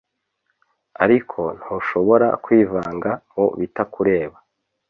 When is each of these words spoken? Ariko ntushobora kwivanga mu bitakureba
Ariko 1.03 1.39
ntushobora 1.59 2.27
kwivanga 2.43 3.09
mu 3.33 3.45
bitakureba 3.59 4.37